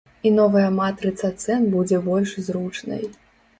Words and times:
І 0.27 0.29
новая 0.37 0.63
матрыца 0.77 1.29
цэн 1.43 1.69
будзе 1.77 2.01
больш 2.09 2.35
зручнай. 2.51 3.09